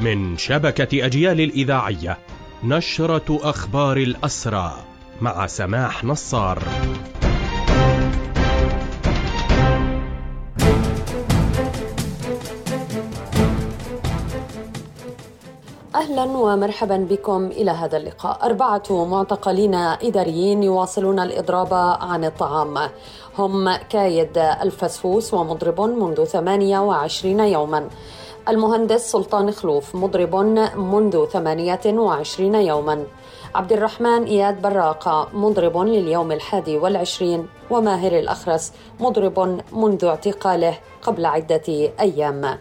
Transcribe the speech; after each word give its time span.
من 0.00 0.36
شبكة 0.36 1.06
أجيال 1.06 1.40
الإذاعية 1.40 2.18
نشرة 2.64 3.38
أخبار 3.42 3.96
الأسرى 3.96 4.74
مع 5.20 5.46
سماح 5.46 6.04
نصار 6.04 6.62
أهلا 15.94 16.22
ومرحبا 16.22 16.96
بكم 16.96 17.46
إلى 17.46 17.70
هذا 17.70 17.96
اللقاء. 17.96 18.46
أربعة 18.46 18.82
معتقلين 18.90 19.74
إداريين 19.74 20.62
يواصلون 20.62 21.18
الإضراب 21.18 21.74
عن 22.00 22.24
الطعام. 22.24 22.78
هم 23.38 23.76
كايد 23.76 24.38
الفسفوس 24.38 25.34
ومضرب 25.34 25.80
منذ 25.80 26.24
28 26.24 27.40
يوما. 27.40 27.88
المهندس 28.48 29.12
سلطان 29.12 29.50
خلوف 29.50 29.94
مضرب 29.94 30.36
منذ 30.76 31.26
28 31.26 32.54
يوما. 32.54 33.04
عبد 33.54 33.72
الرحمن 33.72 34.24
إياد 34.24 34.62
براقة 34.62 35.28
مضرب 35.34 35.76
لليوم 35.76 36.32
الحادي 36.32 36.78
والعشرين 36.78 37.46
وماهر 37.70 38.18
الأخرس 38.18 38.72
مضرب 39.00 39.60
منذ 39.72 40.04
اعتقاله 40.04 40.78
قبل 41.02 41.26
عدة 41.26 41.92
أيام 42.00 42.58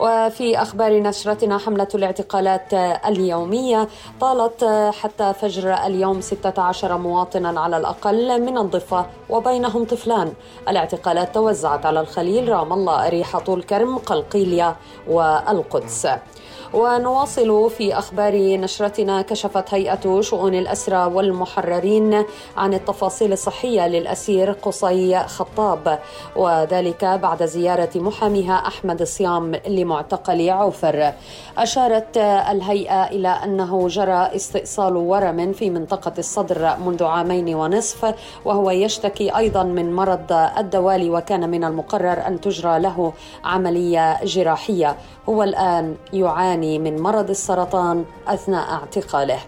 وفي 0.00 0.62
أخبار 0.62 1.00
نشرتنا 1.02 1.58
حملة 1.58 1.88
الاعتقالات 1.94 2.74
اليومية 3.06 3.88
طالت 4.20 4.64
حتى 5.00 5.32
فجر 5.32 5.74
اليوم 5.86 6.20
16 6.20 6.98
مواطنا 6.98 7.60
على 7.60 7.76
الأقل 7.76 8.42
من 8.42 8.58
الضفة 8.58 9.06
وبينهم 9.30 9.84
طفلان. 9.84 10.32
الاعتقالات 10.68 11.34
توزعت 11.34 11.86
على 11.86 12.00
الخليل 12.00 12.48
رام 12.48 12.72
الله 12.72 13.06
أريحة 13.06 13.38
طول 13.38 13.62
كرم 13.62 13.98
قلقيلية 13.98 14.76
والقدس. 15.08 16.08
ونواصل 16.74 17.70
في 17.70 17.98
أخبار 17.98 18.56
نشرتنا 18.56 19.22
كشفت 19.22 19.74
هيئة 19.74 20.20
شؤون 20.20 20.54
الأسرى 20.54 21.04
والمحررين 21.04 22.24
عن 22.56 22.74
التفاصيل 22.74 23.32
الصحية 23.32 23.88
للأسير 23.88 24.50
قصي 24.52 25.18
خطاب 25.18 25.98
وذلك 26.36 27.04
بعد 27.04 27.44
زيارة 27.44 27.90
محاميها 27.96 28.54
أحمد 28.66 29.00
الصيام 29.00 29.54
لمعتقل 29.86 30.50
عوفر 30.50 31.12
أشارت 31.58 32.16
الهيئة 32.50 33.04
إلى 33.04 33.28
أنه 33.28 33.88
جرى 33.88 34.30
استئصال 34.36 34.96
ورم 34.96 35.52
في 35.52 35.70
منطقة 35.70 36.12
الصدر 36.18 36.76
منذ 36.86 37.04
عامين 37.04 37.54
ونصف 37.54 38.14
وهو 38.44 38.70
يشتكي 38.70 39.36
أيضا 39.36 39.62
من 39.62 39.94
مرض 39.94 40.32
الدوالي 40.32 41.10
وكان 41.10 41.50
من 41.50 41.64
المقرر 41.64 42.26
أن 42.26 42.40
تجرى 42.40 42.78
له 42.78 43.12
عملية 43.44 44.24
جراحية. 44.24 44.96
هو 45.28 45.42
الآن 45.42 45.94
يعاني 46.12 46.78
من 46.78 47.02
مرض 47.02 47.30
السرطان 47.30 48.04
أثناء 48.28 48.70
اعتقاله. 48.72 49.38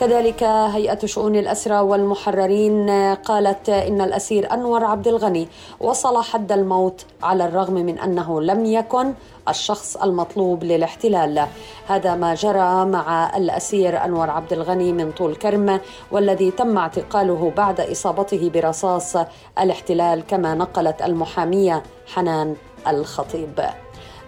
كذلك 0.00 0.42
هيئة 0.42 1.06
شؤون 1.06 1.36
الأسرى 1.36 1.80
والمحررين 1.80 2.90
قالت 3.14 3.68
إن 3.68 4.00
الأسير 4.00 4.52
أنور 4.52 4.84
عبد 4.84 5.08
الغني 5.08 5.48
وصل 5.80 6.22
حد 6.22 6.52
الموت 6.52 7.04
على 7.22 7.44
الرغم 7.44 7.74
من 7.74 7.98
أنه 7.98 8.40
لم 8.40 8.64
يكن 8.64 9.14
الشخص 9.48 9.96
المطلوب 9.96 10.64
للاحتلال. 10.64 11.46
هذا 11.86 12.14
ما 12.14 12.34
جرى 12.34 12.84
مع 12.84 13.36
الأسير 13.36 14.04
أنور 14.04 14.30
عبد 14.30 14.52
الغني 14.52 14.92
من 14.92 15.12
طول 15.12 15.34
كرم 15.36 15.80
والذي 16.12 16.50
تم 16.50 16.78
اعتقاله 16.78 17.52
بعد 17.56 17.80
إصابته 17.80 18.50
برصاص 18.54 19.16
الاحتلال 19.58 20.26
كما 20.26 20.54
نقلت 20.54 21.02
المحامية 21.02 21.82
حنان 22.14 22.56
الخطيب. 22.88 23.60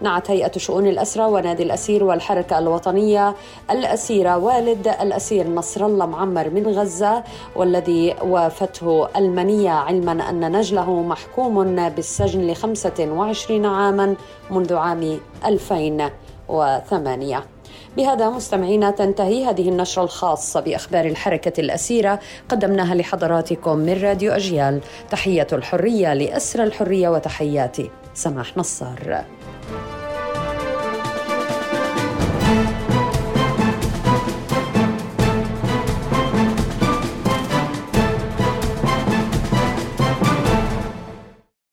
نعت 0.03 0.31
هيئة 0.31 0.58
شؤون 0.58 0.86
الأسرى 0.86 1.25
ونادي 1.25 1.62
الأسير 1.62 2.05
والحركة 2.05 2.58
الوطنية 2.58 3.34
الأسيرة 3.70 4.36
والد 4.36 4.89
الأسير 4.89 5.48
نصر 5.48 5.86
الله 5.86 6.06
معمر 6.06 6.50
من 6.50 6.67
غزة 6.67 7.25
والذي 7.56 8.14
وافته 8.23 9.08
المنية 9.17 9.70
علما 9.70 10.30
أن 10.30 10.57
نجله 10.57 11.02
محكوم 11.02 11.89
بالسجن 11.89 12.41
ل 12.46 12.55
25 12.55 13.67
عاما 13.67 14.14
منذ 14.51 14.74
عام 14.74 15.18
2008 15.46 17.45
بهذا 17.96 18.30
مستمعينا 18.30 18.91
تنتهي 18.91 19.45
هذه 19.45 19.68
النشرة 19.68 20.02
الخاصة 20.02 20.61
بأخبار 20.61 21.05
الحركة 21.05 21.61
الأسيرة 21.61 22.20
قدمناها 22.48 22.95
لحضراتكم 22.95 23.79
من 23.79 24.02
راديو 24.02 24.33
أجيال. 24.33 24.80
تحية 25.11 25.46
الحرية 25.52 26.14
لأسر 26.14 26.62
الحرية 26.62 27.08
وتحياتي 27.08 27.91
سماح 28.14 28.57
نصار. 28.57 29.24